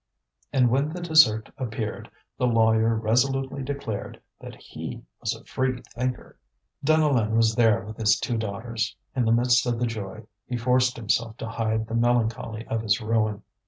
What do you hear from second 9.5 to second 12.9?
of the joy, he forced himself to hide the melancholy of